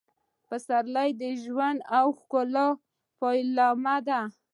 پسرلی 0.47 1.09
د 1.21 1.23
ژوند 1.43 1.79
او 1.97 2.05
ښکلا 2.19 2.67
پیلامه 3.19 3.95
ده. 4.07 4.19